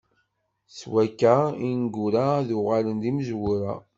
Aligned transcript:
S 0.77 0.79
wakka, 0.91 1.35
ineggura 1.65 2.23
ad 2.39 2.49
uɣalen 2.57 2.97
d 3.03 3.03
imezwura. 3.09 3.73